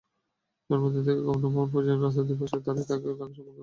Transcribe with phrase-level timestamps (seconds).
[0.69, 3.59] বিমানবন্দর থেকে গণভবন পর্যন্ত রাস্তার দুপাশে দাঁড়িয়ে তাঁকে সংবর্ধনা দেওয়া হবে।